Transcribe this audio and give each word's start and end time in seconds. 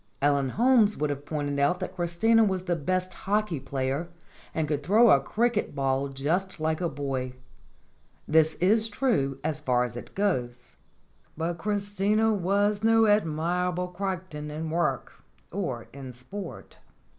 Ellen 0.19 0.49
Holmes 0.49 0.97
would 0.97 1.11
have 1.11 1.27
pointed 1.27 1.59
out 1.59 1.79
that 1.79 1.95
Christina 1.95 2.43
was 2.43 2.63
the 2.65 2.75
best 2.75 3.13
hockey 3.13 3.59
player 3.59 4.09
and 4.51 4.67
could 4.67 4.81
throw 4.81 5.11
a 5.11 5.19
cricket 5.21 5.75
"5 5.75 5.75
ii6 5.75 5.75
STORIES 5.75 5.75
WITHOUT 5.75 5.97
TEARS 5.99 6.03
ball 6.05 6.07
just 6.47 6.59
like 6.59 6.81
a 6.81 6.89
boy. 6.89 7.33
This 8.27 8.55
is 8.55 8.89
true 8.89 9.39
as 9.43 9.59
far 9.59 9.83
as 9.83 9.95
it 9.95 10.15
goes. 10.15 10.77
But 11.37 11.59
Christina 11.59 12.33
was 12.33 12.83
no 12.83 13.05
Admirable 13.05 13.89
Crichton 13.89 14.49
in 14.49 14.71
work 14.71 15.21
or 15.51 15.87
in 15.93 16.13
sport. 16.13 16.79